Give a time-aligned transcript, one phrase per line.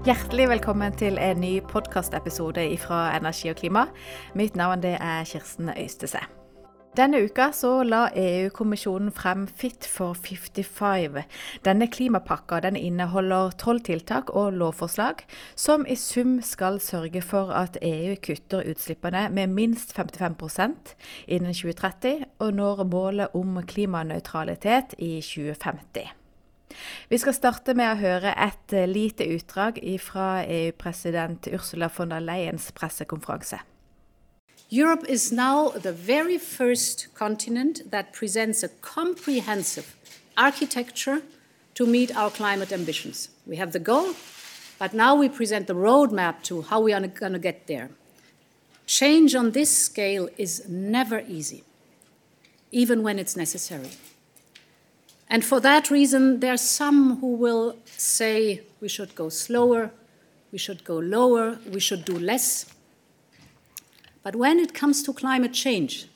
[0.00, 3.82] Hjertelig velkommen til en ny podkastepisode fra Energi og klima.
[4.32, 6.22] Mitt navn er Kirsten Øystese.
[6.96, 7.50] Denne uka
[7.84, 11.24] la EU-kommisjonen frem Fit for 55.
[11.64, 15.20] Denne klimapakka den inneholder tolv tiltak og lovforslag
[15.54, 20.96] som i sum skal sørge for at EU kutter utslippene med minst 55%
[21.28, 26.19] innen 2030, og når målet om klimanøytralitet i 2050.
[27.08, 32.20] Vi skal starte med å høre et eh, lite utdrag fra EU-president Ursula von der
[32.20, 33.60] Leyens pressekonferanse.
[34.72, 39.96] Europe is now the very first continent that presents a comprehensive
[40.36, 41.22] architecture
[41.74, 43.30] to meet our climate ambitions.
[43.46, 44.14] We have the goal,
[44.78, 47.90] but now we present the roadmap to how we are going to get there.
[48.86, 51.64] Change on this scale is never easy,
[52.70, 53.90] even when it's necessary.
[55.30, 59.90] And for that reason, there are some who will say we should go slower,
[60.52, 62.66] we should go lower, we should do less.
[64.24, 66.06] But when it comes to climate change,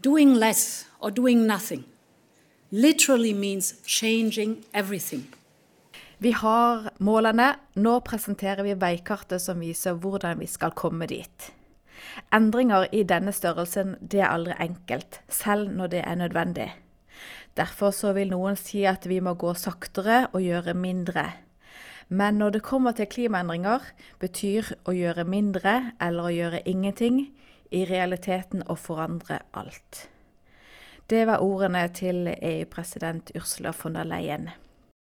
[0.00, 1.84] doing less or doing nothing
[2.70, 5.26] literally means changing everything.
[6.18, 7.54] Vi har målene.
[7.74, 11.52] Nå presenterer vi veikartet som viser hvordan vi skal komme dit.
[12.32, 16.68] Endringer i denne størrelsen det er aldri enkelt, selv når det er nødvendig.
[17.56, 21.26] Derfor så vil noen si at vi må gå saktere og gjøre mindre.
[22.10, 23.84] Men når det kommer til klimaendringer,
[24.18, 27.28] betyr å gjøre mindre eller å gjøre ingenting
[27.70, 30.08] i realiteten å forandre alt.
[31.10, 34.50] Det var ordene til EU-president Ursula von der Leyen.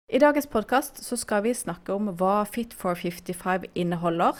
[0.08, 4.36] I dagens podkast skal vi snakke om hva Fit for 55 inneholder,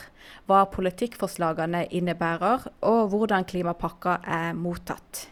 [0.47, 5.27] hva politikkforslagene innebærer, og hvordan klimapakka er mottatt.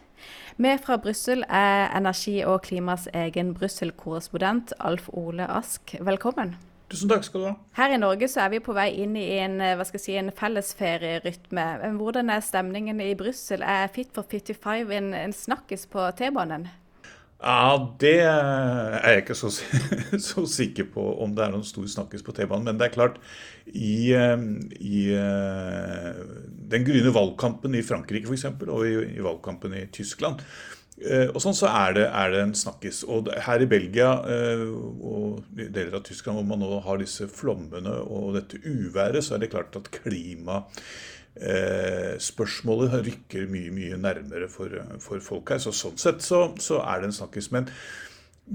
[0.58, 5.92] Med fra Brussel er energi- og klimas egen Brussel-korrespondent Alf Ole Ask.
[6.00, 6.54] Velkommen.
[6.88, 7.52] Tusen takk skal du ha.
[7.76, 9.60] Her i Norge så er vi på vei inn i en,
[10.00, 11.66] si, en fellesferierytme.
[11.98, 13.60] Hvordan er stemningen i Brussel?
[13.60, 16.70] Er Fit for 55 en, en snakkis på T-banen?
[17.36, 19.50] Ja, Det er jeg ikke så,
[20.28, 22.64] så, sikker på om det er noen stor snakkes på T-banen.
[22.70, 23.18] Men det er klart,
[23.66, 24.46] i, eh,
[24.80, 26.22] i eh,
[26.72, 30.40] den gryende valgkampen i Frankrike f.eks., og i, i, valgkampen i Tyskland,
[31.02, 33.02] eh, og sånn så er det, er det en snakkis.
[33.04, 38.32] Og her i Belgia og deler av Tyskland, hvor man nå har disse flommene og
[38.38, 40.62] dette uværet, så er det klart at klima
[41.36, 44.72] Eh, spørsmålet rykker mye mye nærmere for,
[45.04, 45.60] for folk her.
[45.60, 47.50] Så sånn sett så, så er det en snakkis.
[47.52, 47.68] Men,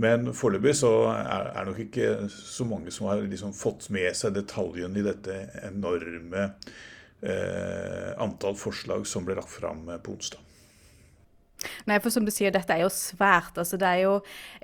[0.01, 4.33] men foreløpig så er det nok ikke så mange som har liksom fått med seg
[4.37, 6.47] detaljen i dette enorme
[7.21, 10.50] eh, antall forslag som ble lagt fram på onsdag.
[11.89, 13.57] Nei, for som du sier, dette er jo svært.
[13.61, 14.15] Altså, det er jo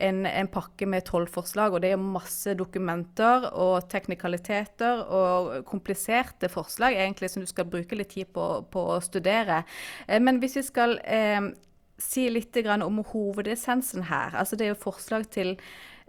[0.07, 6.49] en, en pakke med tolv forslag, og det er masse dokumenter og teknikaliteter og kompliserte
[6.51, 9.63] forslag egentlig som du skal bruke litt tid på, på å studere.
[10.07, 11.51] Eh, men hvis vi skal eh,
[11.97, 14.35] si litt om hovedessensen her.
[14.35, 15.57] altså Det er jo forslag til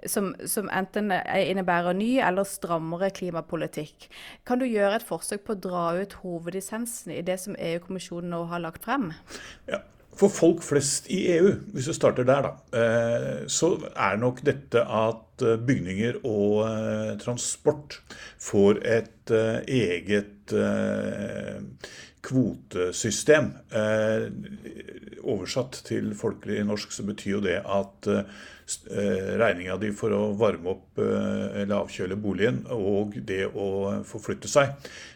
[0.07, 4.09] som, som, enten innebærer ny eller strammere klimapolitikk.
[4.47, 8.45] Kan du gjøre et forsøk på å dra ut hovedessensen i det som EU-kommisjonen nå
[8.53, 9.11] har lagt frem?
[9.67, 9.81] Ja,
[10.19, 14.83] for folk flest i EU, hvis vi starter der, da, eh, så er nok dette
[14.83, 18.01] at eh, bygninger og eh, transport
[18.43, 19.35] får et
[19.69, 20.55] eget
[22.27, 23.51] kvotesystem.
[25.29, 28.09] Oversatt til folkelig norsk så betyr jo det at
[28.69, 33.69] Eh, regninga di for å varme opp eh, eller avkjøle boligen og det å
[34.05, 34.75] forflytte seg,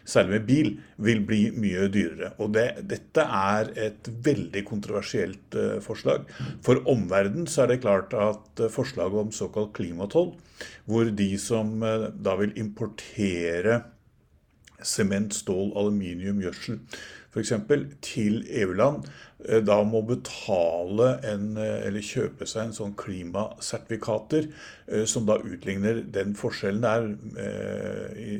[0.09, 0.69] særlig med bil,
[1.05, 2.31] vil bli mye dyrere.
[2.41, 6.25] Og det, dette er et veldig kontroversielt eh, forslag.
[6.65, 10.33] For omverdenen så er det klart at forslaget om såkalt klimatoll,
[10.89, 13.83] hvor de som da vil importere
[14.83, 16.79] sement, stål, aluminium, gjødsel
[17.33, 17.53] f.eks.
[18.01, 19.03] til EU-land
[19.45, 24.49] eh, da må betale en, eh, eller kjøpe seg en sånn klimasertifikater
[24.87, 27.09] eh, som da utligner den forskjellen der
[28.19, 28.37] i,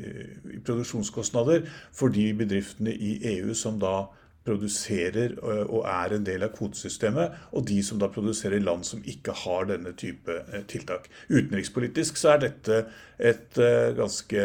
[0.64, 4.04] produksjonskostnader for de bedriftene i EU som da
[4.44, 9.04] produserer og er en del av kvotesystemet, og de som da produserer i land som
[9.08, 10.36] ikke har denne type
[10.70, 11.08] tiltak.
[11.30, 12.82] Utenrikspolitisk så er dette
[13.18, 13.60] et
[13.96, 14.44] ganske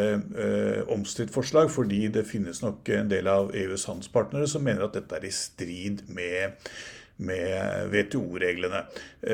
[0.94, 5.20] omstridt forslag, fordi det finnes nok en del av EUs handelspartnere som mener at dette
[5.20, 6.56] er i strid med
[7.20, 8.84] med WTO-reglene.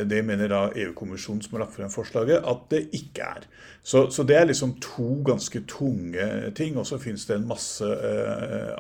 [0.09, 3.45] Det mener da EU-kommisjonen som har lagt frem forslaget, at det ikke er.
[3.83, 6.79] Så, så, det er liksom to ganske tunge ting.
[6.81, 7.91] Og så finnes det en masse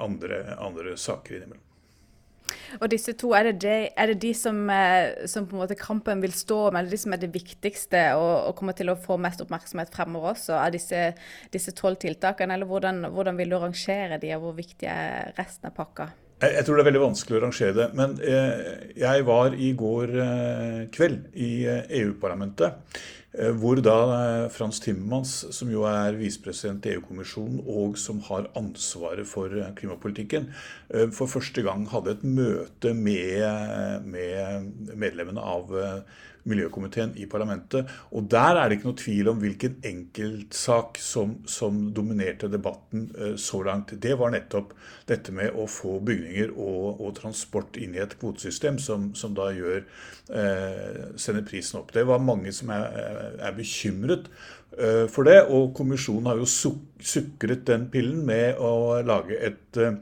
[0.01, 1.64] andre, andre saker innimellom.
[2.79, 5.77] Og disse to, er det, de, er det de som, eh, som, på en måte
[5.79, 8.97] kampen vil stå om, eller de som er det viktigste og, og kommer til å
[8.99, 12.57] få mest oppmerksomhet fremover også, av disse tolv tiltakene?
[12.57, 16.11] Eller hvordan, hvordan, vil du rangere de, og hvor viktig er resten av pakka?
[16.43, 17.89] Jeg, tror det er veldig vanskelig å rangere det.
[17.95, 21.51] Men eh, jeg var i går eh, kveld i
[22.01, 22.99] EU-parlamentet.
[23.37, 28.47] Eh, hvor da eh, Frans Timmermans, som jo er visepresident i EU-kommisjonen og som har
[28.55, 30.51] ansvaret for eh, klimapolitikken,
[31.15, 35.73] for første gang hadde et møte med, med medlemmene av
[36.45, 37.89] miljøkomiteen i parlamentet.
[38.13, 43.07] Og der er det ikke noe tvil om hvilken enkeltsak som, som dominerte debatten
[43.41, 43.95] så langt.
[44.01, 44.75] Det var nettopp
[45.09, 49.49] dette med å få bygninger og, og transport inn i et kvotesystem som, som da
[49.57, 49.81] gjør
[50.29, 51.93] eh, sender prisen opp.
[51.93, 54.29] Det var mange som er, er bekymret
[54.77, 59.99] eh, for det, og kommisjonen har jo sukret den pillen med å lage et eh,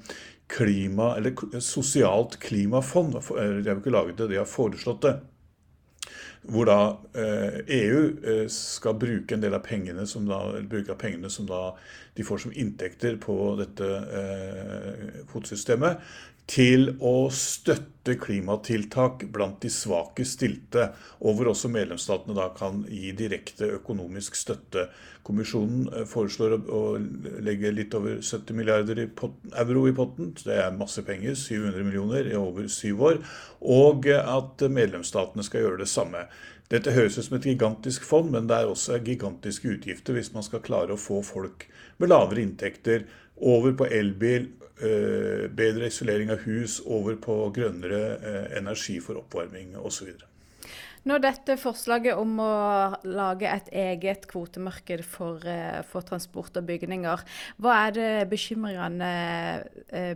[0.53, 3.15] klima, eller sosialt klimafond.
[3.17, 5.19] De har jo ikke laget det, de har foreslått det
[6.43, 6.77] hvor da
[7.71, 11.47] EU eh, e skal bruke en del av pengene som da, bruke av pengene som
[11.47, 11.69] da
[12.17, 13.87] de får som inntekter på dette
[15.31, 16.03] kvotesystemet,
[16.49, 20.89] til å støtte klimatiltak blant de svakest stilte,
[21.23, 24.89] og hvor også medlemsstatene da kan gi direkte økonomisk støtte.
[25.23, 26.81] Kommisjonen eh, foreslår å
[27.43, 32.35] legge litt over 70 milliarder euro i potten, det er masse penger, 700 millioner i
[32.39, 33.21] over syv år,
[33.63, 36.27] og at medlemsstatene skal gjøre det samme.
[36.73, 40.45] Dette høres ut som et gigantisk fond, men det er også gigantiske utgifter hvis man
[40.45, 41.67] skal klare å få folk
[42.01, 43.05] med lavere inntekter
[43.37, 44.49] over på elbil,
[44.83, 50.09] Eh, bedre isolering av hus, over på grønnere eh, energi for oppvarming osv.
[51.05, 52.55] Når dette forslaget om å
[53.05, 57.23] lage et eget kvotemarked for, eh, for transport og bygninger,
[57.61, 59.13] hva er det bekymringene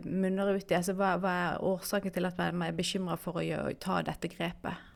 [0.07, 0.79] munner ut i?
[0.79, 4.86] Altså, hva, hva, er årsaken til at man er bekymra for å ta dette grepet?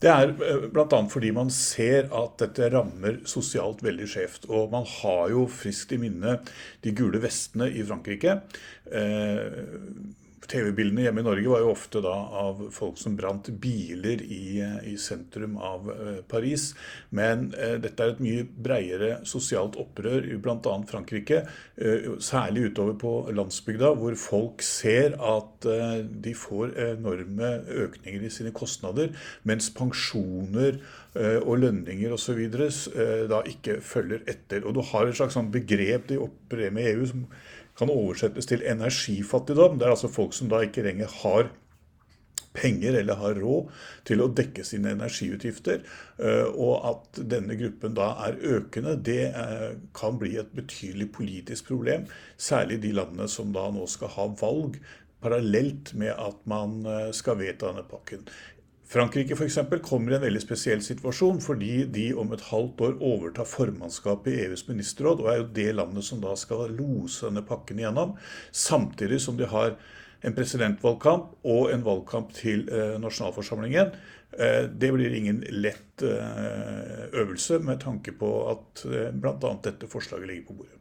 [0.00, 1.00] Det er eh, bl.a.
[1.12, 4.48] fordi man ser at dette rammer sosialt veldig skjevt.
[4.48, 6.38] Og man har jo friskt i minne
[6.84, 8.40] de gule vestene i Frankrike.
[8.88, 9.60] Eh,
[10.50, 14.60] TV-bildene hjemme i Norge var jo ofte da av folk som brant biler i,
[14.90, 16.70] i sentrum av uh, Paris.
[17.14, 20.74] Men eh, dette er et mye breiere sosialt opprør i bl.a.
[20.90, 21.42] Frankrike.
[21.76, 25.66] Eh, særlig utover på landsbygda, hvor folk ser at
[26.24, 27.50] de får enorme
[27.84, 29.10] økninger i sine kostnader,
[29.48, 30.78] mens pensjoner
[31.42, 32.38] og lønninger osv.
[33.30, 34.64] da ikke følger etter.
[34.64, 37.26] Og du har et slags sånn begrep de opererer med EU som
[37.80, 39.78] kan oversettes til energifattigdom.
[39.80, 41.50] Det er altså folk som da ikke lenger har
[42.52, 43.68] penger eller har råd
[44.08, 45.84] til å dekke sine energiutgifter.
[46.18, 51.70] Eh, og at denne gruppen da er økende, det eh, kan bli et betydelig politisk
[51.70, 52.08] problem.
[52.36, 54.80] Særlig de landene som da nå skal ha valg
[55.20, 58.26] parallelt med at man eh, skal vedta denne pakken.
[58.90, 63.46] Frankrike eksempel, kommer i en veldig spesiell situasjon fordi de om et halvt år overtar
[63.46, 67.78] formannskapet i EUs ministerråd, og er jo det landet som da skal lose denne pakken
[67.78, 68.16] igjennom.
[68.50, 69.76] Samtidig som de har
[70.26, 73.94] en presidentvalgkamp og en valgkamp til eh, nasjonalforsamlingen.
[74.34, 78.84] Eh, det blir ingen lett eh, øvelse med tanke på at
[79.14, 79.54] bl.a.
[79.70, 80.79] dette forslaget ligger på bordet.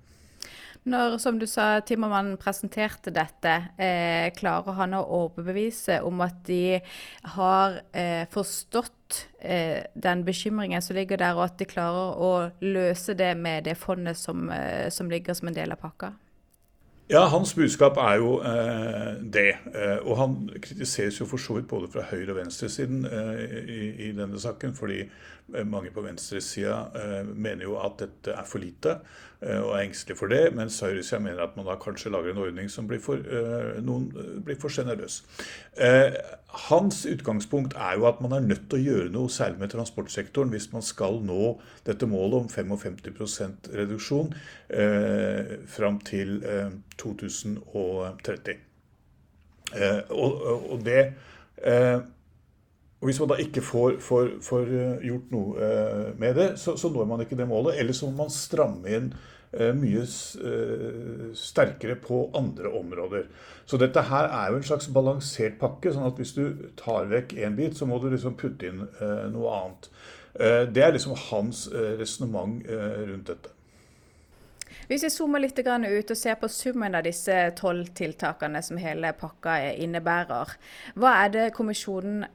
[0.88, 6.80] Når, som du sa, Timmermann presenterte dette, eh, klarer han å overbevise om at de
[7.36, 12.32] har eh, forstått eh, den bekymringen som ligger der, og at de klarer å
[12.64, 16.14] løse det med det fondet som, eh, som ligger som en del av pakka?
[17.10, 19.56] Ja, hans budskap er jo eh, det.
[19.74, 23.80] Eh, og han kritiseres jo for så vidt både fra høyre- og venstresiden eh, i,
[24.06, 26.84] i, denne saken, fordi eh, mange på venstresida
[27.34, 29.00] mener jo at dette er for lite
[29.40, 32.68] og er engstelig for det, mens høyresida mener at man da kanskje lager en ordning
[32.72, 33.24] som blir for,
[33.86, 34.10] noen
[34.44, 35.22] blir for sjenerøs.
[36.68, 40.52] hans utgangspunkt er jo at man er nødt til å gjøre noe, særlig med transportsektoren,
[40.52, 41.54] hvis man skal nå
[41.88, 44.34] dette målet om 55% reduksjon
[45.72, 46.44] fram til
[47.00, 48.60] 2030.
[49.76, 50.42] Eh, og,
[50.72, 51.02] og, det
[51.62, 52.00] eh,
[53.00, 56.76] og Hvis man da ikke får, får, får eh, gjort noe eh, med det, så,
[56.78, 57.80] så, når man ikke det målet.
[57.80, 59.06] Eller så må man stramme inn
[59.54, 60.04] eh, mye
[61.40, 63.30] sterkere på andre områder.
[63.66, 65.94] Så dette her er jo en slags balansert pakke.
[65.96, 66.44] sånn at hvis du
[66.80, 68.84] tar vekk én bit, så må du liksom putte inn
[69.32, 69.88] noe annet.
[70.74, 73.54] det er liksom hans resonnement rundt dette.
[74.90, 79.14] Hvis vi zoomer litt ut og ser på summen av disse tolv tiltakene som hele
[79.14, 80.56] pakka innebærer,
[80.96, 82.26] hva er det kommisjonen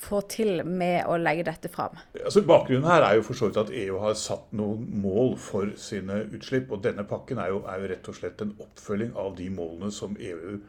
[0.00, 1.98] får til med å legge dette fram?
[2.18, 5.72] Altså, bakgrunnen her er jo for så vidt at EU har satt noen mål for
[5.80, 6.72] sine utslipp.
[6.72, 9.92] og Denne pakken er jo, er jo rett og slett en oppfølging av de målene
[9.94, 10.60] som EU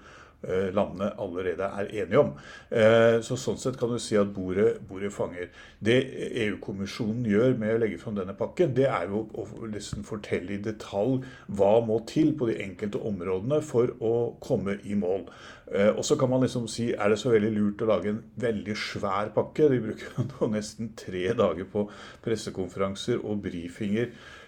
[0.73, 2.31] landene allerede er enige om.
[2.69, 5.49] Eh, så Sånn sett kan du si at bordet, bordet fanger.
[5.83, 5.97] Det
[6.45, 10.61] EU-kommisjonen gjør med å legge fram denne pakken, det er jo å liksom fortelle i
[10.61, 15.27] detalj hva må til på de enkelte områdene for å komme i mål.
[15.71, 18.21] Eh, og så kan man liksom si er det så veldig lurt å lage en
[18.41, 19.69] veldig svær pakke.
[19.71, 21.87] De bruker nesten tre dager på
[22.25, 24.40] pressekonferanser og brifinger Eh,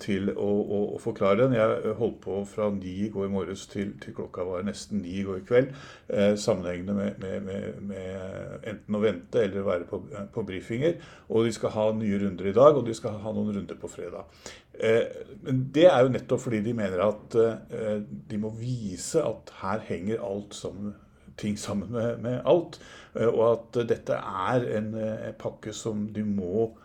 [0.00, 1.56] til å, å, å, forklare den.
[1.58, 5.24] Jeg holdt på fra ni i går morges til, til, klokka var nesten ni i
[5.26, 5.74] går kveld.
[6.08, 10.00] Eh, sammenhengende med, med, med, med, enten å vente eller være på,
[10.32, 10.96] på, brifinger.
[11.28, 13.90] Og de skal ha nye runder i dag, og de skal ha noen runder på
[13.92, 14.28] fredag.
[14.74, 15.04] Eh,
[15.44, 19.84] men det er jo nettopp fordi de mener at eh, de må vise at her
[19.90, 20.94] henger alt sammen
[21.36, 21.90] ting sammen
[22.22, 22.78] med, alt.
[23.14, 24.94] Eh, og at dette er en,
[25.40, 26.83] pakke som de må eh,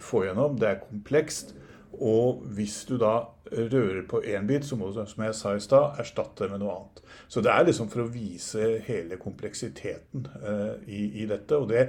[0.00, 0.58] få gjennom.
[0.60, 1.54] Det er komplekst.
[2.00, 3.18] Og hvis du da
[3.52, 6.62] rører på én bit, så må du, som jeg sa i stad, erstatte det med
[6.62, 7.02] noe annet.
[7.28, 11.58] Så det er liksom for å vise hele kompleksiteten eh, i, i, dette.
[11.58, 11.84] Og det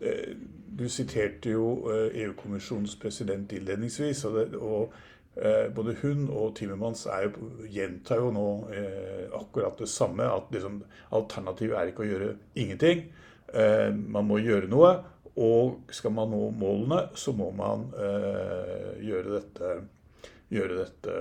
[0.00, 0.34] eh,
[0.72, 4.24] Du siterte jo eh, EU-kommisjonens president innledningsvis.
[4.24, 4.92] og, det, og
[5.36, 10.28] eh, både hun og Timmermans jo, gjentar jo nå eh, akkurat det samme.
[10.28, 13.10] At liksom, alternativet er ikke å gjøre ingenting.
[13.52, 14.94] man må gjøre noe.
[15.40, 19.72] Og skal man nå målene, så må man eh, gjøre dette,
[20.52, 21.14] gjøre dette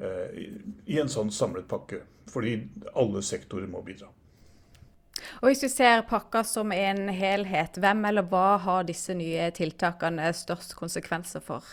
[0.00, 0.38] eh,
[0.88, 2.00] i en sånn samlet pakke.
[2.32, 2.56] Fordi
[2.96, 4.08] alle sektorer må bidra.
[5.42, 10.32] Og Hvis vi ser pakka som en helhet, hvem eller hva har disse nye tiltakene
[10.34, 11.64] størst konsekvenser for?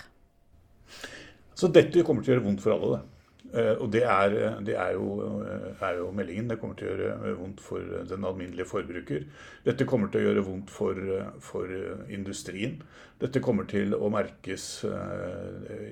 [1.56, 2.98] Så Dette kommer til å gjøre vondt for alle.
[2.98, 3.11] det.
[3.54, 4.30] Eh, og det, er,
[4.64, 6.48] det er, jo, eh, er, jo, meldingen.
[6.50, 9.26] Det kommer til å gjøre vondt for den alminnelige forbruker.
[9.66, 11.02] Dette kommer til å gjøre vondt for,
[11.44, 11.76] for
[12.08, 12.80] industrien.
[13.22, 15.92] Dette kommer til å merkes eh,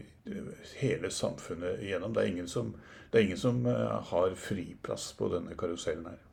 [0.80, 2.16] hele samfunnet igjennom.
[2.16, 2.72] Det er ingen som,
[3.12, 6.29] det er ingen som har friplass på denne karusellen her.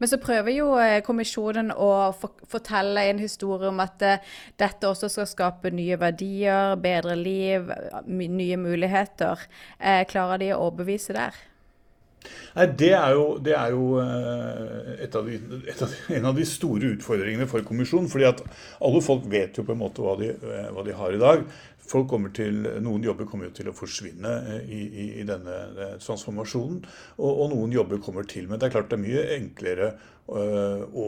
[0.00, 1.92] Men så prøver jo eh, kommisjonen å
[2.50, 7.72] fortelle en historie om at eh, dette også skal skape nye verdier, bedre liv,
[8.08, 9.48] nye muligheter.
[9.78, 11.40] Eh, klarer de å overbevise der?
[12.54, 15.38] Nei, Det er jo, det er jo av de,
[15.72, 18.10] av en av de store utfordringene for kommisjonen.
[18.12, 18.44] fordi at
[18.78, 20.30] alle folk vet jo på en måte hva de,
[20.70, 21.42] hva de har i dag
[21.88, 25.58] folk kommer til, Noen jobber kommer jo til å forsvinne eh, i, i, i denne
[25.72, 26.80] eh, transformasjonen,
[27.18, 28.48] og, og, noen jobber kommer til.
[28.48, 29.88] Men det er klart det er mye enklere
[30.32, 31.06] uh, å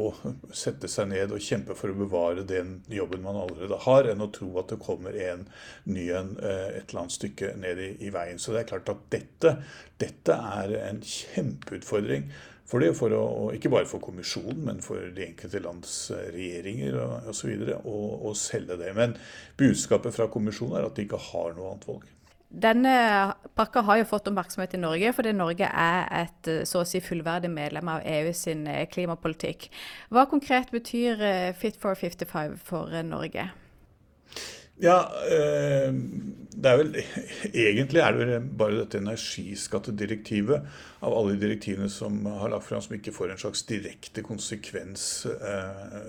[0.54, 4.31] sette seg ned og kjempe for å bevare den jobben man allerede har, enn å
[4.35, 5.47] tro at det kommer en
[5.87, 8.40] ny en et eller annet stykke ned i, i, veien.
[8.43, 9.54] Så det er klart at dette,
[10.02, 12.28] dette er en kjempeutfordring.
[12.64, 16.97] For det, for å, ikke bare for kommisjonen, men for de enkelte lands eh, regjeringer
[17.28, 17.52] osv.
[17.85, 18.94] å selge det.
[18.97, 19.18] Men
[19.61, 22.06] budskapet fra kommisjonen er at de ikke har noe annet valg.
[22.64, 22.94] Denne
[23.59, 27.02] pakka har jo fått oppmerksomhet i Norge, fordi Norge er et eh, så å si
[27.04, 29.68] fullverdig medlem av EU sin eh, klimapolitikk.
[30.14, 31.21] Hva konkret betyr
[31.61, 33.50] Fit for 55 for Norge?
[34.83, 34.97] Ja,
[36.64, 36.97] det er vel
[37.52, 40.64] Egentlig er det bare dette energiskattedirektivet
[41.04, 45.04] av alle direktivene som har lagt fram, som ikke får en slags direkte konsekvens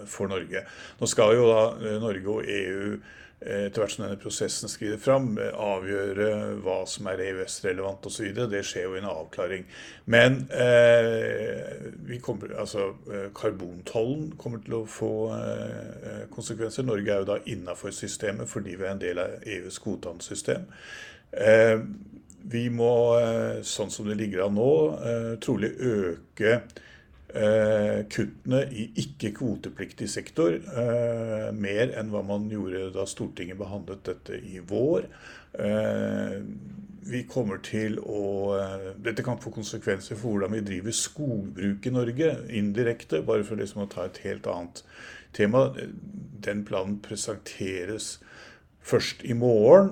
[0.07, 0.63] for Norge.
[1.01, 2.95] Nå skal jo da Norge og EU
[3.41, 6.29] etter hvert som denne prosessen skrider fram, avgjøre
[6.63, 8.31] hva som er EØS-relevant osv.
[8.49, 9.65] Det skjer jo i en avklaring.
[10.11, 12.93] Men eh, kommer, altså,
[13.37, 16.87] karbontollen kommer til å få eh, konsekvenser.
[16.87, 20.65] Norge er jo da innafor systemet fordi vi er en del av EUs kvotehandelssystem.
[21.35, 21.77] Eh,
[22.49, 26.81] vi må, eh, sånn som det ligger an nå, eh, trolig øke Eh,
[27.35, 34.61] kuttene i ikke-kvotepliktig sektor eh, mer enn hva man gjorde da Stortinget behandlet dette i
[34.63, 35.09] vår.
[35.59, 36.37] Eh,
[37.05, 38.21] vi kommer til å
[38.97, 43.21] Dette kan få konsekvenser for hvordan vi driver skogbruk i Norge, indirekte.
[43.27, 44.81] Bare for liksom å ta et helt annet
[45.35, 45.67] tema.
[46.41, 48.15] Den planen presenteres
[48.85, 49.91] først i morgen.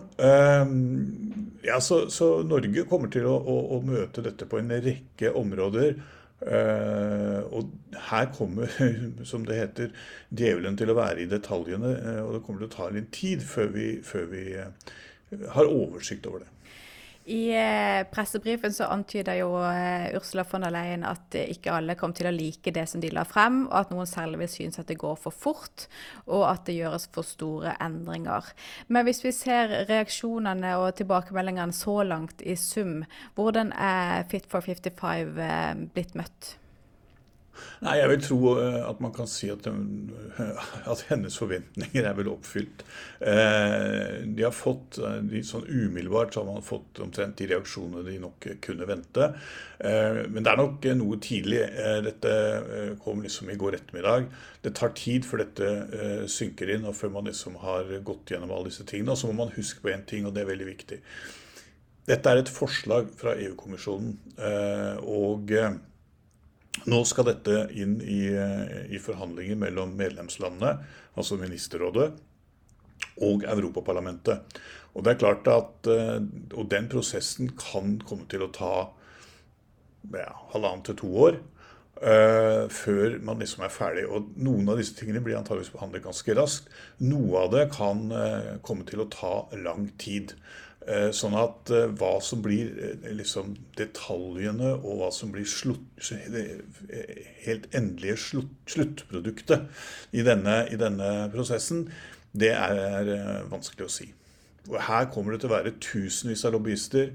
[1.61, 5.99] Ja, så, så Norge kommer til å, å, å møte dette på en rekke områder
[6.43, 7.69] og
[8.09, 8.71] her kommer,
[9.31, 9.93] som det heter,
[10.29, 11.93] djevelen til å være i detaljene.
[11.99, 14.93] Uh, og det kommer til å ta litt tid før vi, før vi uh,
[15.55, 16.52] har oversikt over det.
[17.25, 17.55] I
[18.11, 19.49] pressebrifen så antyder jo
[20.17, 23.23] Ursula von der Leyen at ikke alle kom til å like det som de la
[23.27, 25.85] frem, og at noen særlig synes at det går for fort,
[26.25, 28.49] og at det gjøres for store endringer.
[28.87, 33.05] Men hvis vi ser reaksjonene og tilbakemeldingene så langt i sum,
[33.37, 35.39] hvordan er Fit for 55
[35.95, 36.57] blitt møtt?
[37.83, 42.31] Nei, Jeg vil tro eh, at man kan si at, at hennes forventninger er vel
[42.31, 42.83] oppfylt.
[43.19, 48.05] Eh, de har fått, eh, de, sånn Umiddelbart så har man fått omtrent de reaksjonene
[48.07, 49.29] de nok kunne vente.
[49.83, 51.59] Men det er nok noe tidlig.
[52.05, 52.33] Dette
[53.03, 54.29] kom liksom i går ettermiddag.
[54.63, 58.71] Det tar tid før dette synker inn, og før man liksom har gått gjennom alle
[58.71, 59.11] disse tingene.
[59.11, 61.01] Og så må man huske på én ting, og det er veldig viktig.
[62.07, 64.15] Dette er et forslag fra EU-kommisjonen.
[65.03, 65.51] og
[66.89, 68.23] nå skal dette inn i,
[68.89, 70.73] i, forhandlinger mellom medlemslandene,
[71.15, 72.09] altså Ministerrådet,
[73.23, 74.59] og Europaparlamentet.
[74.93, 76.19] Og det er klart at eh,
[76.53, 78.73] og den prosessen kan komme til å ta
[80.13, 81.41] ja, halvannet til to år.
[82.03, 84.01] Uh, før man liksom er ferdig.
[84.11, 86.65] Og Noen av disse tingene blir antageligvis behandlet ganske raskt.
[87.05, 90.33] Noe av det kan uh, komme til å ta lang tid.
[90.83, 95.85] Eh, sånn at eh, hva som blir eh, liksom detaljene, og hva som blir slutt,
[97.45, 99.69] helt endelige slutt, sluttproduktet
[100.11, 101.85] i denne, i denne, prosessen,
[102.33, 104.09] det er vanskelig å si.
[104.71, 107.11] Og her kommer det til å være tusenvis av lobbyister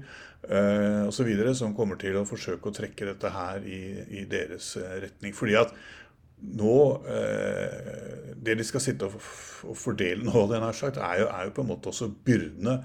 [0.47, 1.29] uh, osv.
[1.57, 3.81] som kommer til å forsøke å trekke dette her i,
[4.21, 5.35] i deres retning.
[5.35, 5.73] Fordi at
[6.39, 6.77] nå
[8.39, 9.17] Det de skal sitte og,
[9.67, 12.77] og fordele nå, den har sagt, er jo, er jo på en måte også byrdene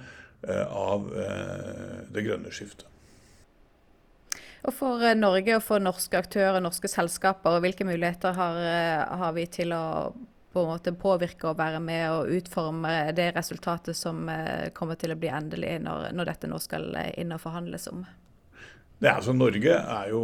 [0.68, 2.86] av eh, det grønne skiftet.
[4.64, 8.60] Og For eh, Norge og for norske aktører, og norske selskaper, hvilke muligheter har,
[9.24, 9.84] har vi til å
[10.54, 14.20] på en måte påvirke og være med og utforme det resultatet som
[14.70, 18.04] kommer til å bli endelig når, når dette nå skal inn og forhandles om?
[19.00, 20.20] Det er, altså, Norge er jo,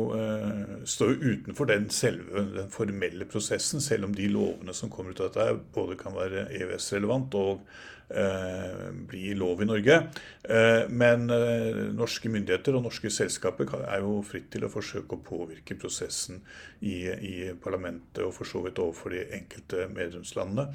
[0.89, 5.21] står jo utenfor den selve den formelle prosessen, selv om de lovene som kommer ut
[5.21, 7.65] av dette, både kan være EØS-relevant og
[8.11, 9.95] Eh, bli lov i Norge.
[10.43, 15.23] Eh, men eh, norske myndigheter og norske selskaper er jo fritt til å forsøke å
[15.23, 16.41] påvirke prosessen
[16.81, 20.67] i, i parlamentet og for så vidt overfor de enkelte medlemslandene.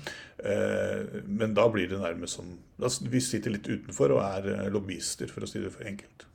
[1.28, 2.56] Men da blir det nærmest som
[3.12, 6.28] Vi sitter litt utenfor og er lobbyister, for å si det for enkelt.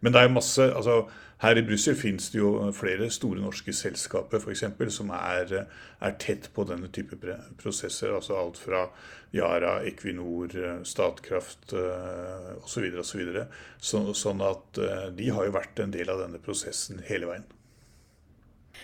[0.00, 1.04] Men det er masse altså
[1.42, 5.50] Her i Brussel finnes det jo flere store norske selskaper for eksempel, som er,
[6.00, 7.18] er, tett på denne type
[7.60, 8.14] prosesser.
[8.14, 8.84] altså Alt fra
[9.34, 10.54] Yara, Equinor,
[10.86, 12.86] Statkraft osv.
[13.02, 13.26] osv.
[13.76, 17.28] Så så, sånn at eh, de har jo vært en del av denne prosessen hele
[17.28, 17.44] veien.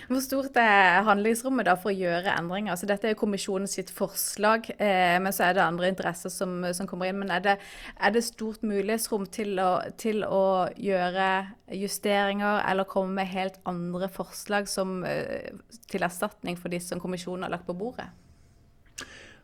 [0.08, 2.74] Hvor stort er handlingsrommet da for å gjøre endringer?
[2.74, 7.10] Altså, dette er kommisjonens forslag, eh, men så er det andre interesser som, som kommer
[7.10, 7.20] inn.
[7.20, 7.56] Men er det,
[7.98, 10.42] er det stort mulighetsrom til å, til å,
[10.80, 11.28] gjøre
[11.76, 15.52] justeringer eller komme med helt andre forslag som, eh,
[15.90, 18.08] til erstatning for de som kommisjonen har lagt på bordet?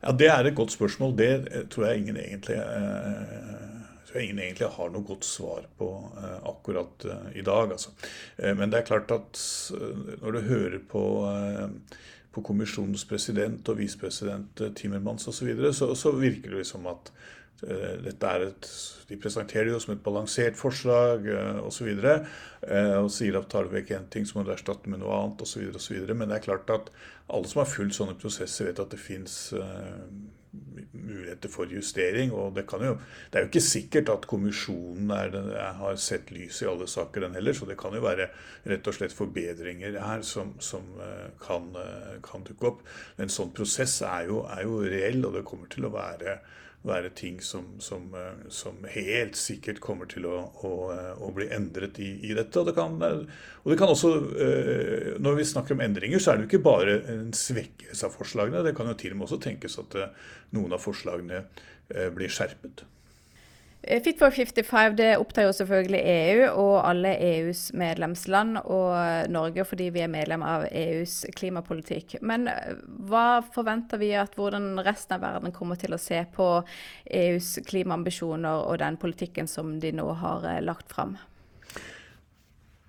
[0.03, 1.17] Ja, Det er et godt spørsmål.
[1.19, 3.66] Det eh, tror jeg ingen egentlig eh,
[4.23, 7.73] ingen egentlig har noe godt svar på uh, akkurat uh, i dag.
[7.77, 7.93] Altså.
[8.39, 9.41] Uh, men det er klart at
[10.23, 11.05] når du hører på,
[12.35, 17.13] på kommisjonens president og visepresident Timmermans osv., så, så så virker det som at
[17.57, 18.67] dette er et,
[19.09, 21.25] De presenterer det jo som et balansert forslag
[21.65, 21.87] osv.
[21.89, 22.17] Og, så
[23.01, 25.41] og sier at tar du vekk én ting, så må du erstatte med noe annet
[25.47, 26.03] osv.
[26.13, 26.91] Men det er klart at
[27.33, 29.39] alle som har fulgt sånne prosesser, vet at det fins
[30.93, 32.33] muligheter for justering.
[32.33, 32.97] og Det, jo,
[33.31, 35.37] det er jo ikke sikkert at kommisjonen er,
[35.79, 37.57] har sett lys i alle saker, den heller.
[37.57, 38.29] Så det kan jo være
[38.67, 42.85] rett og slett forbedringer her som, som eh, kan, eh, kan, dukke opp.
[43.19, 46.41] En sånn prosess er jo, er jo reell, og det kommer til å være
[46.87, 50.73] være ting som, som, eh, som, helt sikkert kommer til å, å,
[51.23, 52.61] å bli endret i, i dette.
[52.61, 54.13] Og det, kan, og det, kan, også,
[54.47, 58.19] eh, Når vi snakker om endringer, så er det jo ikke bare en svekkelse av
[58.19, 58.65] forslagene.
[58.67, 61.47] Det kan jo til og med også tenkes at eh, noen av forslagene
[61.87, 62.81] blir skjerpet.
[63.83, 69.65] Eh, Fit for 55 det opptar jo selvfølgelig EU og alle EUs medlemsland, og Norge
[69.65, 72.19] fordi vi er medlem av EUs klimapolitikk.
[72.21, 72.75] Men eh,
[73.09, 76.51] hva forventer vi at hvordan resten av verden kommer til å se på
[77.07, 81.17] EUs klimaambisjoner og den politikken som de nå har eh, lagt fram?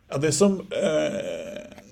[0.08, 1.87] Ja, det som eh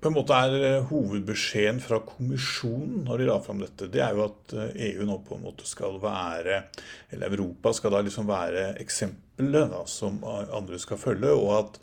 [0.00, 4.16] på en måte er eh, hovedbeskjeden fra kommisjonen når de la fram dette, det er
[4.16, 6.66] jo at EU eh, e nå på en måte skal være
[7.14, 11.32] Eller Europa skal da liksom være eksempelet da, som andre skal følge.
[11.32, 11.78] Og at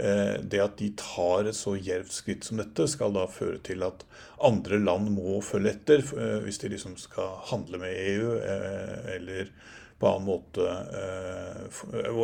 [0.00, 3.84] eh, det at de tar et så djervt skritt som dette, skal da føre til
[3.84, 4.06] at
[4.48, 6.04] andre land må følge etter
[6.44, 9.50] hvis de liksom skal handle med EU eller
[9.98, 10.66] på annen måte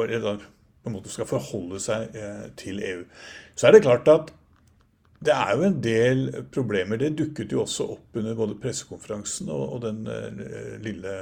[0.06, 2.14] eller på en måte skal forholde seg
[2.60, 3.02] til EU.
[3.58, 4.30] Så er det klart at
[5.24, 6.22] det er jo en del
[6.54, 7.00] problemer.
[7.00, 11.18] Det dukket jo også opp under både pressekonferansen og, og den uh, lille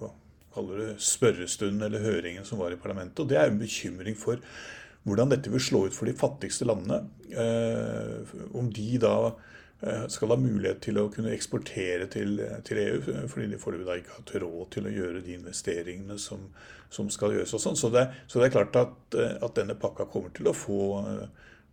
[0.00, 0.12] hva
[0.54, 3.22] kaller det, spørrestunden eller høringen som var i parlamentet.
[3.22, 4.42] Og det er jo en bekymring for
[5.06, 7.04] hvordan dette vil slå ut for de fattigste landene.
[8.58, 9.14] Om de da
[10.12, 12.34] skal ha mulighet til å kunne eksportere til,
[12.68, 12.98] til EU,
[13.30, 16.42] fordi de foreløpig da ikke har råd til å gjøre de investeringene som,
[16.92, 17.54] som skal gjøres.
[17.56, 17.78] og sånn.
[17.80, 20.82] Så, så, det er klart at, at, denne pakka kommer til å få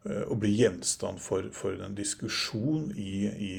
[0.07, 3.53] å bli gjenstand for, for en diskusjon i, i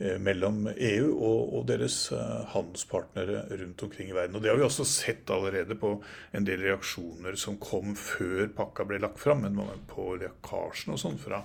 [0.00, 4.38] Eh, mellom EU og, og, deres eh, handelspartnere rundt omkring i verden.
[4.38, 5.90] Og Det har vi også sett allerede på
[6.32, 11.20] en del reaksjoner som kom før pakka ble lagt fram, men på lekkasjen og sånn
[11.20, 11.42] fra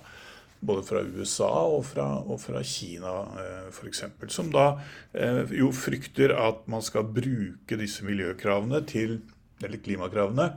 [0.66, 4.06] både fra USA og fra, og fra Kina eh, f.eks.
[4.32, 4.78] Som da
[5.12, 9.18] eh, jo frykter at man skal bruke disse miljøkravene til,
[9.60, 10.56] eller klimakravene eh,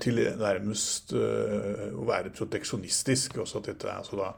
[0.00, 3.38] til nærmest eh, å være proteksjonistisk.
[3.40, 4.32] Også at dette er altså da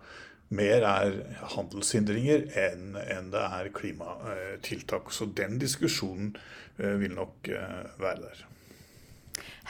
[0.53, 1.15] mer er
[1.55, 5.13] handelshindringer enn, enn det er klimatiltak.
[5.15, 6.35] Så den diskusjonen
[6.79, 8.45] eh, vil nok eh, være der.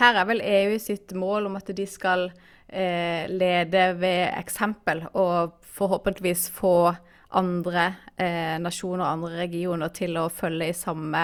[0.01, 2.29] Her er vel EU sitt mål om at de skal
[2.69, 6.93] eh, lede ved eksempel, og forhåpentligvis få
[7.33, 7.87] andre
[8.21, 11.23] eh, nasjoner og andre regioner til å følge i samme,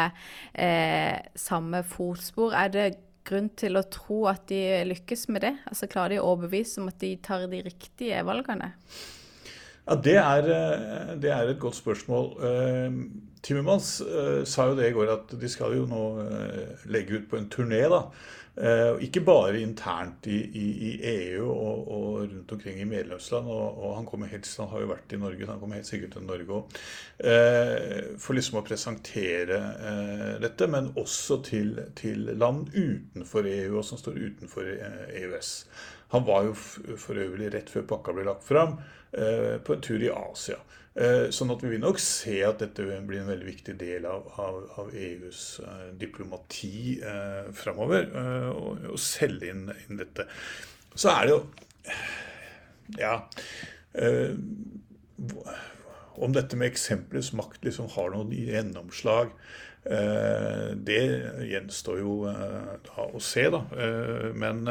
[0.54, 2.56] eh, samme fotspor.
[2.56, 2.86] Er det
[3.28, 5.54] grunn til å tro at de lykkes med det?
[5.70, 8.72] Altså Klarer de å overbevise om at de tar de riktige valgene?
[9.88, 12.26] Ja, det er, eh, det er, et godt spørsmål.
[12.44, 12.96] Eh,
[13.42, 16.02] Timmermans eh, sa jo det i går at de skal jo nå
[16.92, 17.86] legge ut på en turné.
[17.88, 18.02] da.
[19.04, 23.46] Ikke bare internt i, i, i EU og, og, rundt omkring i medlemsland.
[23.46, 26.16] Og, og han, kommer helt, han har jo vært i Norge, han kommer helt sikkert
[26.16, 26.80] til Norge òg.
[28.18, 29.60] For liksom å presentere
[30.42, 35.54] dette, men også til, til land utenfor EU og som står utenfor EØS.
[36.16, 38.80] Han var jo for øvrig rett før pakka ble lagt fram
[39.12, 40.56] Eh, på en tur i Asia.
[40.98, 44.24] Eh, sånn at vi vil nok se at dette blir en veldig viktig del av,
[44.42, 48.08] av, av EUs uh, diplomati eh, framover.
[48.50, 50.26] Å eh, selge inn, inn, dette.
[50.98, 51.40] Så er det jo
[52.98, 53.14] Ja.
[53.94, 54.34] Eh,
[56.18, 59.30] om dette med eksempelets makt liksom har noen gjennomslag,
[59.86, 61.02] det
[61.46, 63.60] gjenstår jo da å se, da.
[64.34, 64.66] Men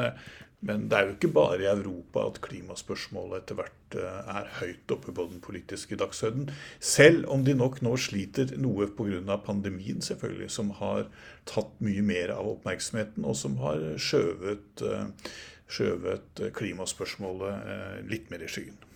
[0.65, 4.93] men det er jo ikke bare i Europa at klimaspørsmålet etter hvert eh, er høyt
[4.95, 6.49] oppe på den politiske dagsordenen.
[6.81, 9.37] Selv om de nok nå sliter noe pga.
[9.37, 11.05] pandemien, selvfølgelig, som har
[11.45, 15.31] tatt mye mer av oppmerksomheten, og som har skjøvet, eh,
[15.69, 18.86] skjøvet klimaspørsmålet eh, litt mer i skyggen.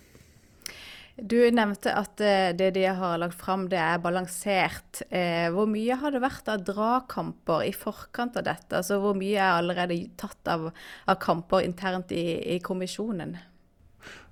[1.16, 5.02] Du nevnte at eh, det de har lagt fram, det er balansert.
[5.12, 8.78] Eh, hvor mye har det vært av dragkamper i forkant av dette?
[8.80, 10.70] Altså Hvor mye er allerede tatt av,
[11.04, 12.24] av kamper internt i,
[12.56, 13.36] i, kommisjonen?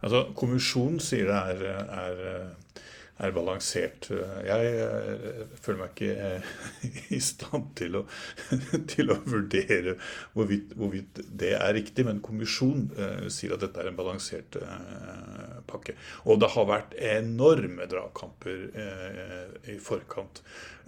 [0.00, 2.80] Altså, Kommisjonen sier det er, er
[3.20, 4.08] er balansert.
[4.46, 6.50] Jeg eh, føler meg ikke eh,
[7.16, 8.04] i stand til å,
[8.92, 9.96] til å vurdere
[10.36, 14.58] hvorvidt, hvorvidt, det er riktig, men kommisjonen eh, sier at dette er en balansert
[15.70, 15.96] pakke.
[16.26, 18.62] Og det har vært enorme dragkamper
[19.70, 20.40] i forkant.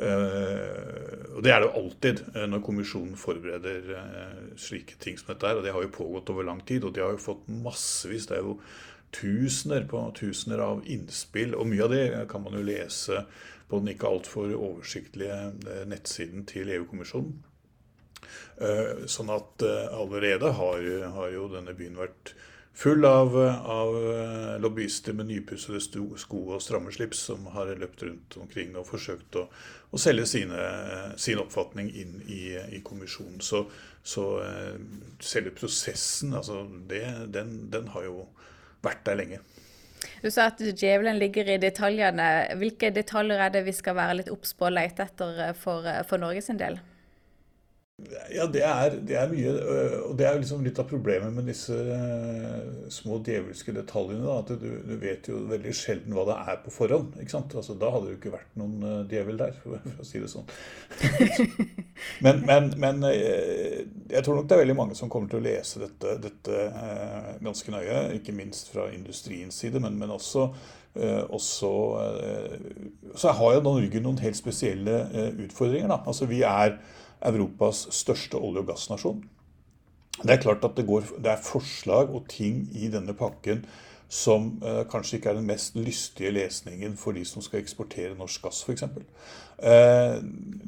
[0.03, 5.59] Og det er det jo alltid når kommisjonen forbereder slike ting som dette er.
[5.59, 8.27] Og det har jo pågått over lang tid, og de har jo fått massevis.
[8.31, 8.57] Det er jo
[9.13, 11.55] tusener på tusener av innspill.
[11.55, 13.25] Og mye av det kan man jo lese
[13.73, 17.39] på den ikke altfor oversiktlige eh, nettsiden til EU-kommisjonen.
[18.61, 22.35] Eh, sånn at eh, allerede har, har, jo denne byen vært
[22.77, 23.95] full av, av
[24.65, 25.81] lobbyister med nypussede
[26.21, 29.43] sko og stramme slips som har løpt rundt omkring og forsøkt å,
[29.93, 30.69] å selge sine,
[31.21, 33.43] sin oppfatning inn i, i kommisjonen.
[33.45, 33.67] Så,
[34.01, 34.25] så
[35.21, 37.05] selve prosessen, altså det,
[37.37, 38.25] den, den har jo
[38.85, 39.41] vært der lenge.
[40.23, 42.29] Du sa at djevelen ligger i detaljene.
[42.59, 46.23] Hvilke detaljer er det vi skal være litt obs på og lete etter for, for
[46.23, 46.79] Norges del?
[48.33, 49.51] Ja, det er, det er, mye.
[49.53, 54.25] Øh, og det er liksom litt av problemet med disse øh, små djevelske detaljene.
[54.25, 57.13] Da, at du, du, vet jo veldig sjelden hva det er på forhånd.
[57.21, 57.55] ikke sant?
[57.59, 60.23] Altså, da hadde det jo ikke vært noen øh, djevel der, for, for, å si
[60.23, 60.49] det sånn.
[62.25, 65.85] men, men, men, jeg tror nok det er veldig mange som kommer til å lese
[65.85, 66.65] dette, dette
[67.45, 68.01] ganske nøye.
[68.19, 70.49] Ikke minst fra industriens side, men, men også
[71.33, 71.69] også,
[73.17, 74.99] så har jo Norge noen helt spesielle
[75.41, 75.89] utfordringer.
[75.89, 76.03] Da.
[76.05, 76.75] Altså, vi er
[77.29, 79.23] Europas største olje- og gassnasjon.
[80.23, 83.65] Det er klart at det, går, det, er forslag og ting i denne pakken
[84.13, 88.45] som eh, kanskje ikke er den mest lystige lesningen for de som skal eksportere norsk
[88.45, 88.85] gass, f.eks.
[89.63, 90.17] Eh,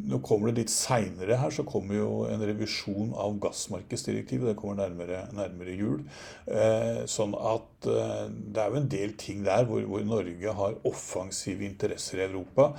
[0.06, 4.52] nå kommer det litt seinere her, så kommer jo en revisjon av gassmarkedsdirektivet.
[4.52, 6.04] Det kommer nærmere, nærmere jul.
[6.46, 10.78] Eh, sånn at eh, det er jo en del ting der hvor, hvor Norge har
[10.86, 12.72] offensive interesser i Europa,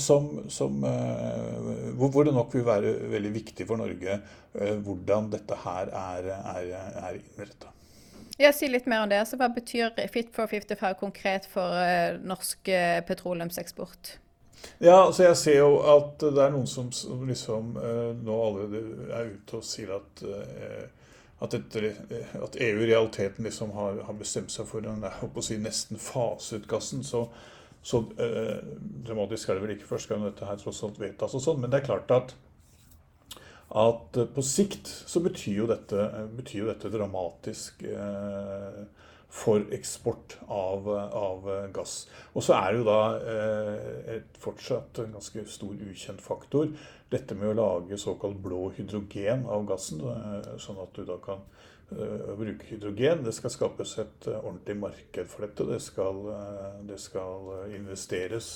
[0.00, 4.16] som, som, hvor, hvor, det nok vil være veldig viktig for Norge
[4.56, 6.70] hvordan dette her er, er,
[7.02, 7.74] er innretta.
[8.38, 9.18] Ja, Si litt mer om det.
[9.18, 14.12] Altså, hva betyr Fit for 55 konkret for uh, norsk uh, petroleumseksport?
[14.82, 19.10] Ja, altså jeg ser jo at det er noen som, som liksom uh, nå allerede
[19.14, 20.24] er ute og sier at
[21.38, 21.76] at, et,
[22.34, 26.66] at, EU i realiteten liksom har, har, bestemt seg for den å si, nesten faset
[26.66, 27.04] gassen.
[27.06, 27.28] Så,
[27.78, 28.00] så
[29.06, 31.60] dramatisk er det vel ikke første gang dette her tross alt vedtas og sånn.
[31.62, 32.34] Men det er klart at
[33.68, 38.82] at eh, på sikt så betyr jo dette, betyr jo dette dramatisk eh,
[39.28, 42.06] for eksport av, av, gass.
[42.32, 46.72] Og så er det jo da eh, et fortsatt en ganske stor ukjent faktor.
[47.12, 51.44] Dette med å lage såkalt blå hydrogen av gassen, eh, sånn at du da kan
[51.92, 53.22] eh, bruke hydrogen.
[53.26, 55.68] Det skal skapes et eh, ordentlig marked for dette.
[55.68, 56.24] Det skal,
[56.88, 58.50] det skal investeres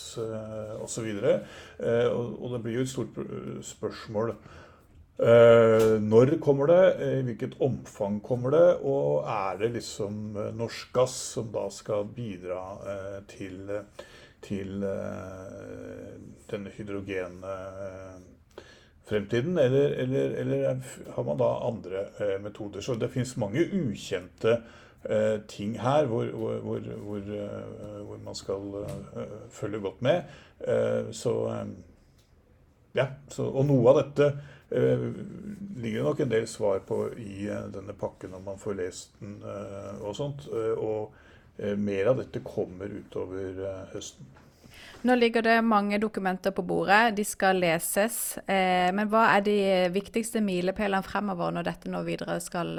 [0.81, 1.13] osv.
[1.13, 1.31] Og,
[1.85, 3.23] og, og det blir jo et stort
[3.75, 4.62] spørsmål Eh,
[5.23, 6.99] når kommer det?
[6.99, 8.81] I hvilket omfang kommer det?
[8.83, 13.71] Og er det liksom eh, norsk gass som da skal bidra eh, til,
[14.43, 14.85] til
[16.51, 19.59] denne hydrogenfremtiden?
[19.59, 20.81] Eller, eller, eller,
[21.15, 22.07] har man da andre
[22.43, 22.81] metoder?
[22.81, 24.63] Så det finnes mange ukjente
[25.51, 26.79] ting her hvor, hvor, hvor,
[28.07, 28.87] hvor man skal
[29.51, 30.23] følge godt med.
[31.11, 31.51] Så,
[32.95, 34.62] ja, så, og noe av dette Eh,
[35.83, 39.41] ligger nok en del svar på i eh, denne pakken om man får lest den
[39.43, 40.49] eh, og sånt.
[40.79, 41.13] Og
[41.77, 43.59] mer av dette kommer utover
[43.93, 44.25] høsten.
[45.05, 48.39] Nå ligger det mange dokumenter på bordet, de skal leses.
[48.49, 49.57] men hva er de
[49.93, 52.73] viktigste milepælene fremover når dette nå videre skal,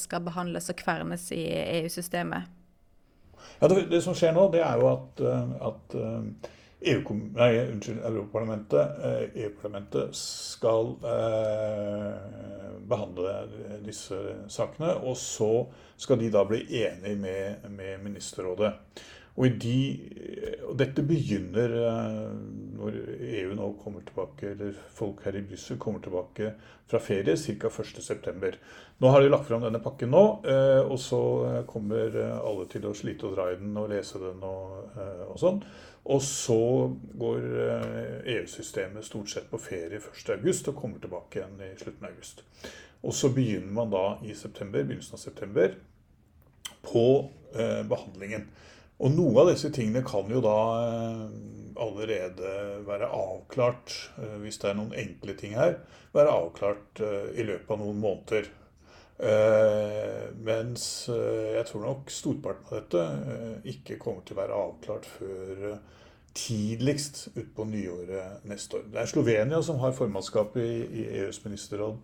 [0.00, 1.44] skal behandles og kvernes i
[1.82, 2.48] EU-systemet?
[3.60, 5.22] Ja, det, det, som skjer nå, det er jo at,
[5.68, 5.98] at
[6.80, 8.88] Europaparlamentet,
[9.34, 12.12] EU-parlamentet eh, skal eh,
[12.86, 13.48] behandle
[13.82, 14.14] disse
[14.48, 14.94] sakene.
[15.02, 15.66] Og så
[15.98, 18.72] skal de da bli enige med, med Ministerrådet.
[19.38, 20.00] Og, de,
[20.66, 22.30] og, dette begynner eh,
[22.78, 22.92] når
[23.42, 26.46] EU nå kommer tilbake, eller folk her i Brussel kommer tilbake
[26.90, 27.68] fra ferie ca.
[27.70, 28.54] 1.9.
[28.98, 31.20] Nå har de lagt fram denne pakken nå, eh, og så
[31.70, 32.06] kommer
[32.38, 34.66] alle til å slite og dra i den og lese den og,
[35.28, 35.62] og sånn.
[36.08, 36.60] Og så
[37.20, 37.42] går
[38.24, 42.14] EU-systemet eh, e stort sett på ferie 1.8 og kommer tilbake igjen i slutten av
[42.14, 42.44] august.
[43.04, 45.76] Og så begynner man da i september, begynnelsen av september
[46.88, 47.04] på
[47.54, 48.48] eh, behandlingen.
[48.98, 51.26] Og noe av disse tingene kan jo da eh,
[51.78, 52.54] allerede
[52.86, 55.76] være avklart, eh, hvis det er noen enkle ting her,
[56.16, 58.48] være avklart eh, i løpet av noen måneder.
[59.18, 64.58] Uh, mens uh, jeg tror nok storparten av dette uh, ikke kommer til å være
[64.62, 65.64] avklart før
[66.38, 68.84] tidligst utpå nyåret neste år.
[68.92, 71.98] Det er Slovenia som har formannskapet i, EUs ministerråd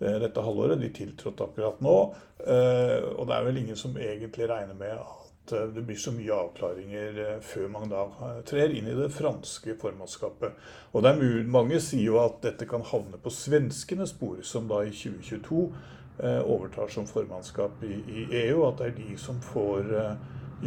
[0.00, 0.80] dette halvåret.
[0.80, 1.98] De tiltrådte akkurat nå.
[2.40, 7.20] og det er vel ingen som egentlig regner med at det blir så mye avklaringer
[7.44, 8.06] før man da
[8.48, 10.56] trer inn i det franske formannskapet.
[10.96, 14.80] Og det er mange sier jo at dette kan havne på svenskenes spor, som da
[14.86, 18.64] i 2022 Eh, overtar som formannskap i, i, EU.
[18.68, 20.12] At det er de som får eh,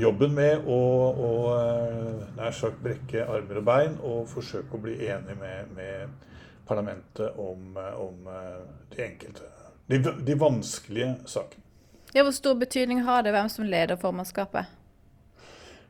[0.02, 0.80] jobben med å,
[1.12, 6.34] å eh, nær sagt brekke armer og bein og forsøke å bli enig med, med
[6.68, 8.28] parlamentet om, om,
[8.92, 9.48] de enkelte
[9.88, 11.64] de, de, vanskelige sakene.
[12.12, 14.68] Ja, hvor stor betydning har det hvem som leder formannskapet?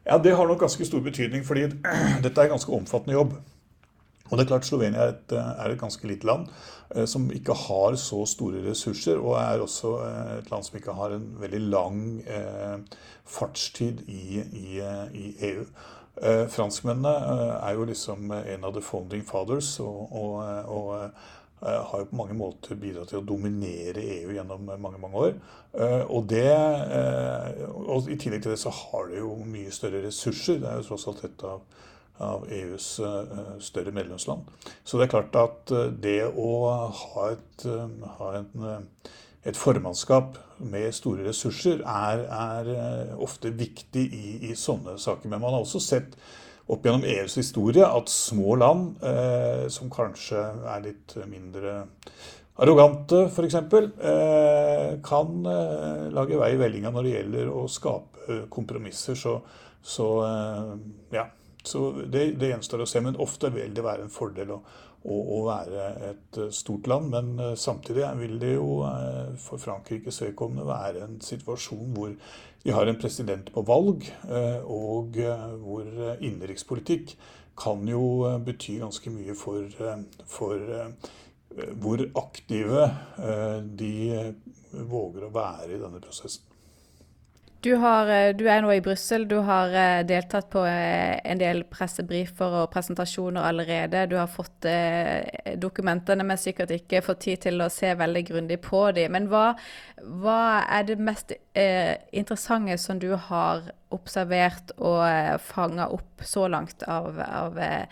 [0.06, 1.66] Ja, Det har nok ganske stor betydning, fordi
[2.24, 3.34] dette er en ganske omfattende jobb.
[4.30, 6.48] Og det er klart Slovenia er et, er et ganske lite land
[6.96, 10.98] eh, som ikke har så store ressurser, og er også eh, et land som ikke
[10.98, 14.82] har en veldig lang eh, fartstid i, i,
[15.14, 15.68] i EU.
[16.22, 21.84] Eh, franskmennene eh, er jo liksom en av the founding fathers og, og, og eh,
[21.92, 25.38] har jo på mange måter bidratt til å dominere EU gjennom mange mange år.
[26.10, 26.54] Og, det,
[27.66, 30.60] og I tillegg til det så har det jo mye større ressurser.
[30.62, 31.64] Det er jo tross alt et av
[32.24, 34.48] av EUs eh, større medlemsland.
[34.84, 36.52] Så det er klart at eh, det å
[37.04, 38.90] ha et, eh, ha en,
[39.48, 45.30] et formannskap med store ressurser er, er ofte viktig i, i, sånne saker.
[45.30, 46.18] Men man har også sett
[46.68, 50.42] opp gjennom EUs historie at små land, eh, som kanskje
[50.74, 51.80] er litt mindre
[52.58, 59.16] arrogante, f.eks., eh, kan eh, lage vei i vellinga når det gjelder å skape kompromisser.
[59.16, 59.38] Så,
[59.80, 60.08] så
[61.14, 61.30] ja.
[61.68, 63.02] Så det, det, gjenstår å se.
[63.04, 64.60] Men ofte vil det være en fordel å,
[65.04, 67.12] å, å være et stort land.
[67.14, 68.70] Men samtidig vil det jo
[69.44, 72.16] for Frankrikes vedkommende være en situasjon hvor
[72.64, 74.08] vi har en president på valg,
[74.68, 75.20] og
[75.62, 75.86] hvor
[76.18, 77.14] innenrikspolitikk
[77.58, 79.70] kan jo bety ganske mye for,
[80.28, 80.66] for
[81.82, 82.84] hvor aktive
[83.18, 84.34] eh, de
[84.72, 86.44] våger å være i denne prosessen.
[87.62, 89.26] Du, har, eh, du, er nå i Brussel.
[89.28, 94.06] Du har eh, deltatt på en del pressebrifer og presentasjoner allerede.
[94.12, 94.68] Du har fått
[95.58, 99.16] dokumentene, men sikkert ikke fått tid til å se veldig grundig på dem.
[99.18, 99.50] Men hva,
[99.98, 100.40] hva
[100.78, 107.20] er det mest interessante som du har observert og eh, fanga opp så langt av,
[107.20, 107.86] av, eh,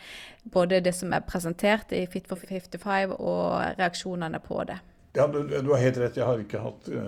[0.44, 4.80] både det som er presentert i Fit for 55 og reaksjonene på det?
[5.18, 6.18] Ja, du, du har helt rett.
[6.18, 7.06] Jeg har ikke hatt uh,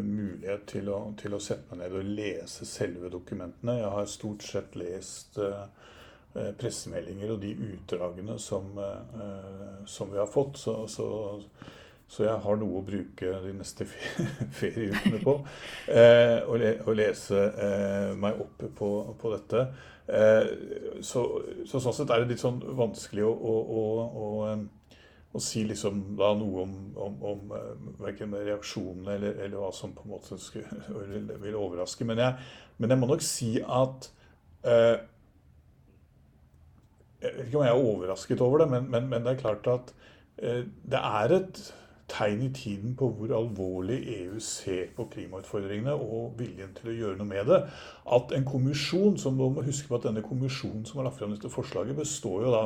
[0.00, 3.74] mulighet til å, til å, sette meg ned og lese selve dokumentene.
[3.82, 5.66] Jeg har stort sett lest uh,
[6.56, 10.56] pressemeldinger og de utdragene som, uh, som vi har fått.
[10.62, 11.10] Så, så
[12.10, 13.84] så jeg har noe å bruke de neste
[14.58, 15.36] ferieukene på.
[15.46, 17.44] Og, le, lese
[18.18, 18.88] meg opp på,
[19.20, 19.60] på dette.
[21.06, 21.22] Så,
[21.70, 24.26] så, sånn sett er det litt sånn vanskelig å, å, å,
[25.30, 29.92] å si liksom da noe om, om, om eh, verken reaksjonene eller, eller, hva som
[29.94, 30.80] på en måte skulle,
[31.44, 32.06] vil overraske.
[32.08, 34.10] Men jeg, men jeg må nok si at
[34.66, 34.96] eh,
[37.20, 39.66] Jeg vet ikke om jeg er overrasket over det, men, men, men det er klart
[39.68, 39.94] at
[40.40, 41.62] eh, det er et
[42.10, 47.20] tegn i tiden på hvor alvorlig EU ser på klimautfordringene og viljen til å gjøre
[47.20, 47.60] noe med det.
[48.16, 51.36] At en kommisjon, som du må huske på at denne kommisjonen som har lagt frem
[51.36, 52.64] dette forslaget, består jo da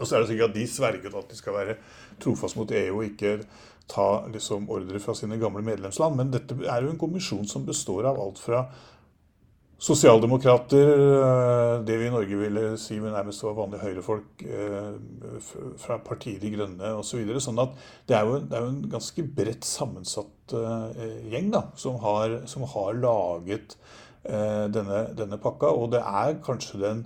[0.00, 1.76] Og så er det sikkert at de sverget at de skal være
[2.20, 3.36] trofast mot EU og ikke
[3.90, 6.16] ta liksom ordre fra sine gamle medlemsland.
[6.16, 8.64] Men dette er jo en kommisjon som består av alt fra
[9.80, 15.46] Sosialdemokrater, eh, det vi i Norge ville si men nærmest var vanlige høyrefolk eh,
[15.80, 17.14] fra partiet De Grønne osv.
[17.14, 17.72] Så videre, sånn at
[18.10, 22.42] det er, jo, det er jo en ganske bredt sammensatt eh, gjeng da, som har,
[22.50, 23.78] som har laget
[24.20, 25.70] denne, denne, pakka.
[25.72, 26.98] Og det er kanskje den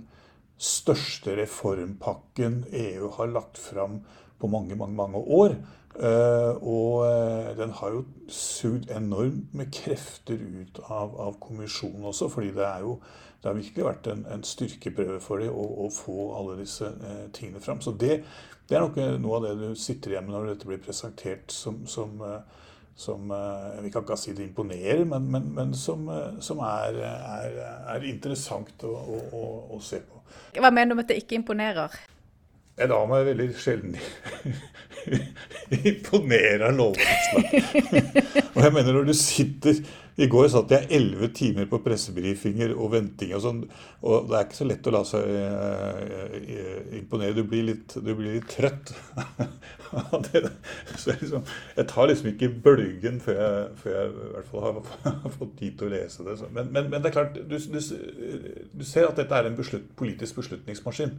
[0.57, 3.99] største reformpakken EU har lagt fram
[4.39, 5.55] på mange, mange, mange år.
[5.95, 12.27] Uh, og uh, den har jo sugd enormt med krefter ut av, av, kommisjonen også,
[12.33, 12.97] fordi det er jo
[13.39, 17.29] det har virkelig vært en, en styrkeprøve for dem å, å, få alle disse uh,
[17.31, 17.79] tingene fram.
[17.79, 18.17] Så det,
[18.67, 21.85] det, er nok noe av det du sitter igjen med når dette blir presentert som,
[21.87, 22.19] som,
[22.99, 23.31] som
[23.85, 26.09] Vi kan ikke si det imponerer, men, men, men som,
[26.43, 27.57] som er, er,
[27.95, 28.97] er, interessant å,
[29.31, 30.14] å, å se på.
[30.55, 31.95] Hva mener du med at det ikke imponerer?
[32.75, 33.93] Jeg lar meg veldig sjelden
[35.91, 36.97] imponere av og
[38.63, 39.79] jeg mener når du sitter
[40.15, 43.57] i går satt jeg elleve timer på pressebrifinger og venting og sånn.
[44.07, 46.35] Og det er ikke så lett å la seg uh,
[46.95, 47.35] imponere.
[47.35, 48.93] Du blir litt, du blir litt trøtt.
[51.09, 51.43] liksom,
[51.75, 54.79] jeg, tar liksom ikke bølgen før jeg, før jeg i hvert fall har,
[55.39, 56.37] fått tid til å lese det.
[56.49, 57.79] Men, men, men det er klart, du, du,
[58.73, 61.17] du, ser at dette er en beslut, politisk beslutningsmaskin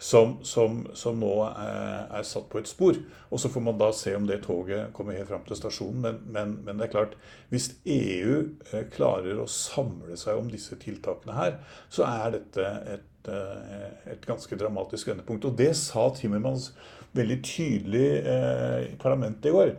[0.00, 2.96] som, som, som nå er, er, satt på et spor.
[3.28, 6.22] Og så får man da se om det toget kommer helt fram til stasjonen.
[6.24, 7.18] Men, men, det er klart,
[7.52, 8.40] hvis EU EU
[8.72, 11.56] eh, klarer å samle seg om disse tiltakene her,
[11.92, 15.44] så er dette et, eh, et ganske dramatisk vendepunkt.
[15.44, 16.70] Og det sa Timmermans
[17.12, 19.74] veldig tydelig eh, i parlamentet i går.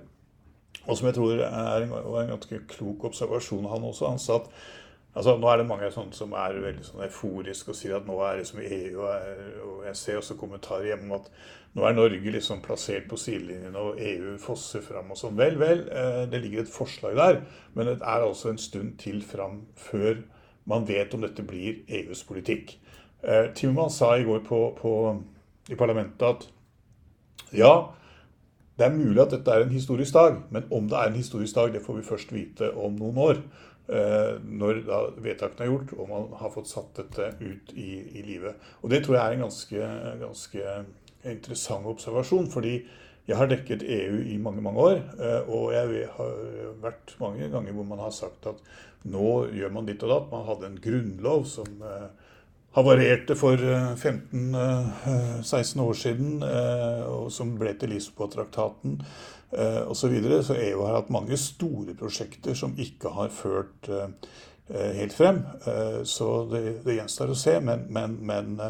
[0.88, 4.10] Og som jeg tror er en, en ganske klok observasjon, han også.
[4.10, 4.52] Han sa at
[5.14, 8.42] altså, nå er det mange som er veldig sånn euforiske og sier at nå er
[8.42, 9.02] det som EU.
[9.02, 11.32] Og jeg ser også kommentarer hjemme om at
[11.72, 15.38] nå er Norge liksom plassert på sidelinjen, og EU fosser fram og sånn.
[15.40, 17.42] Vel, vel, eh, det ligger et forslag der,
[17.78, 20.20] men det er altså en stund til fram før
[20.68, 22.76] man vet om dette blir EUs politikk.
[23.24, 24.94] Eh, Timmermann sa i går på, på,
[25.70, 26.48] i parlamentet at
[27.54, 27.74] ja,
[28.80, 31.56] det er mulig at dette er en historisk dag, men om det er en historisk
[31.56, 33.44] dag, det får vi først vite om noen år.
[33.92, 38.22] Eh, når da vedtakene er gjort og man har fått satt dette ut i, i
[38.24, 38.58] livet.
[38.82, 39.90] Og det tror jeg er en ganske,
[40.22, 40.76] ganske
[41.28, 42.48] interessant observasjon.
[42.50, 42.80] fordi
[43.28, 46.32] jeg har dekket EU i mange mange år, eh, og jeg har
[46.82, 48.64] vært mange ganger hvor man har sagt at
[49.04, 50.32] nå gjør man ditt og datt.
[50.32, 51.84] Man hadde en grunnlov som
[52.76, 56.44] havarerte for 15-16 eh, år siden,
[57.10, 59.02] og som ble til Lisboa-traktaten
[59.52, 59.96] osv.
[60.00, 60.44] Så, videre.
[60.48, 63.90] så EU har hatt mange store prosjekter som ikke har ført
[64.72, 65.44] helt frem.
[66.08, 67.60] Så det, det gjenstår å se.
[67.60, 68.62] men, men, men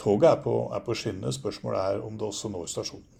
[0.00, 1.32] Toget er på, er på skinnene.
[1.32, 3.13] Spørsmålet er om det også når stasjonen.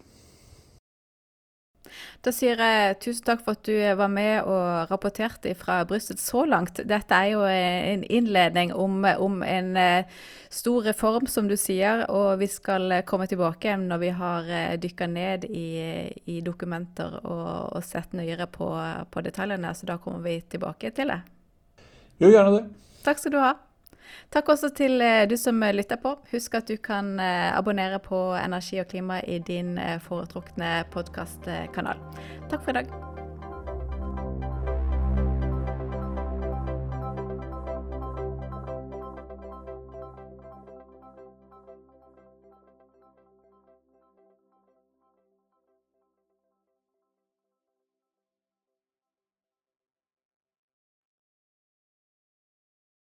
[2.24, 6.44] Da sier jeg tusen takk for at du var med og rapporterte fra Brussel så
[6.48, 6.80] langt.
[6.88, 10.22] Dette er jo en innledning om, om en eh,
[10.52, 15.10] stor reform, som du sier, og vi skal komme tilbake når vi har eh, dykka
[15.10, 15.68] ned i,
[16.24, 18.70] i, dokumenter og, og sett nøyere på,
[19.10, 19.74] på detaljene.
[19.76, 21.20] Så da kommer vi tilbake til det.
[22.22, 22.66] Gjør gjerne det.
[23.04, 23.54] Takk skal du ha.
[24.34, 26.16] Takk også til eh, du som lytter på.
[26.32, 32.00] Husk at du kan eh, abonnere på Energi og klima i din eh, foretrukne podkastkanal.
[32.50, 33.13] Takk for i dag.